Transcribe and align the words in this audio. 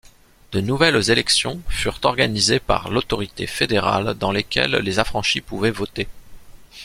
De 0.51 0.61
nouvelles 0.61 1.11
élections 1.11 1.61
furent 1.69 1.99
organisées 2.05 2.59
par 2.59 2.89
l'autorité 2.89 3.45
fédérale, 3.45 4.15
dans 4.15 4.31
lesquelles 4.31 4.77
les 4.77 4.97
affranchis 4.97 5.41
pouvaient 5.41 5.69
voter. 5.69 6.07